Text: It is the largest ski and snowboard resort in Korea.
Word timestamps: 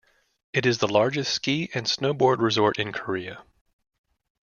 It 0.51 0.65
is 0.65 0.79
the 0.79 0.87
largest 0.87 1.31
ski 1.31 1.69
and 1.75 1.85
snowboard 1.85 2.39
resort 2.39 2.79
in 2.79 2.91
Korea. 2.91 3.43